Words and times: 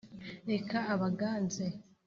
reka 0.51 0.77
abaganze, 0.93 1.65